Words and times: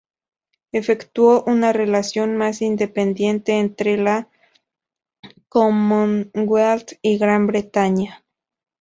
Efectuó 0.71 1.43
una 1.45 1.73
relación 1.73 2.35
más 2.35 2.63
independiente 2.63 3.59
entre 3.59 3.97
la 3.97 4.29
Commonwealth 5.47 6.93
y 7.03 7.19
Gran 7.19 7.45
Bretaña. 7.45 8.25